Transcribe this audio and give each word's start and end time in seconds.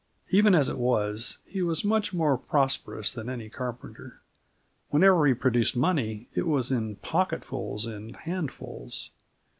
Even 0.31 0.55
as 0.55 0.67
it 0.67 0.79
was, 0.79 1.37
he 1.45 1.61
was 1.61 1.85
much 1.85 2.11
more 2.11 2.35
prosperous 2.35 3.13
than 3.13 3.29
any 3.29 3.49
carpenter. 3.49 4.19
Whenever 4.89 5.27
he 5.27 5.35
produced 5.35 5.77
money, 5.77 6.27
it 6.33 6.47
was 6.47 6.71
in 6.71 6.95
pocketfuls 6.95 7.85
and 7.85 8.15
handfuls. 8.15 9.11